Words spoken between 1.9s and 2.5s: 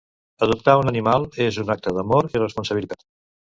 d'amor i